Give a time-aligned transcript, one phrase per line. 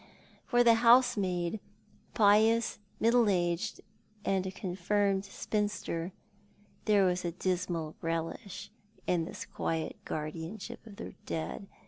[0.47, 1.59] For the housemaid,
[2.15, 3.81] pious, middle aged,
[4.25, 6.11] and a con firmed spinster,
[6.85, 8.71] there was a dismal relish
[9.05, 11.67] in this quiet guardian ship of the dead.